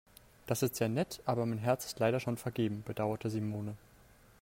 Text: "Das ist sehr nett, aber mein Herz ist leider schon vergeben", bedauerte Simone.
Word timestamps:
"Das 0.47 0.63
ist 0.63 0.77
sehr 0.77 0.89
nett, 0.89 1.21
aber 1.27 1.45
mein 1.45 1.59
Herz 1.59 1.85
ist 1.85 1.99
leider 1.99 2.19
schon 2.19 2.35
vergeben", 2.35 2.81
bedauerte 2.87 3.29
Simone. 3.29 3.75